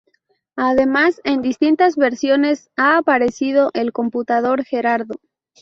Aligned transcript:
Además, 0.57 1.21
en 1.25 1.43
distintas 1.43 1.95
versiones, 1.95 2.71
ha 2.75 2.97
aparecido 2.97 3.69
el 3.75 3.91
"computador 3.93 4.63
Gerardo". 4.65 5.17